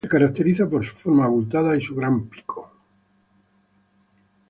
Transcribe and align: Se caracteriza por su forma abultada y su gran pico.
Se 0.03 0.09
caracteriza 0.09 0.67
por 0.67 0.83
su 0.83 0.95
forma 0.95 1.25
abultada 1.25 1.77
y 1.77 1.81
su 1.81 1.93
gran 1.93 2.25
pico. 2.25 2.71